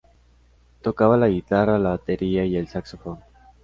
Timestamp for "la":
1.15-1.27, 1.77-1.89